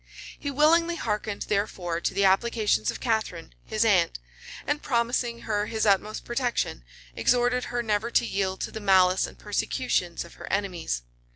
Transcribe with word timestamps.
He 0.39 0.49
willingly 0.49 0.95
hearkened, 0.95 1.43
therefore, 1.43 2.01
to 2.01 2.13
the 2.15 2.25
applications 2.25 2.89
of 2.89 2.99
Catharine, 2.99 3.53
his 3.65 3.85
aunt; 3.85 4.17
and 4.65 4.81
promising 4.81 5.41
her 5.41 5.67
his 5.67 5.85
utmost 5.85 6.25
protection, 6.25 6.83
exhorted 7.15 7.65
her 7.65 7.83
never 7.83 8.09
to 8.09 8.25
yield 8.25 8.61
to 8.61 8.71
the 8.71 8.79
malice 8.79 9.27
and 9.27 9.37
persecutions 9.37 10.25
of 10.25 10.33
her 10.41 10.51
enemies. 10.51 11.03